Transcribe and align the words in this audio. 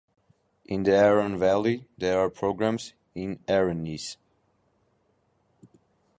In 0.65 0.81
the 0.81 0.97
Aran 0.97 1.37
Valley, 1.37 1.85
there 1.95 2.17
are 2.21 2.31
programs 2.31 2.93
in 3.13 3.37
Aranese. 3.47 4.17